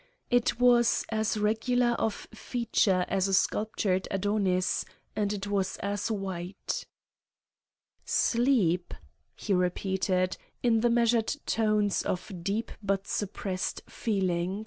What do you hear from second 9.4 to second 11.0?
repeated, in the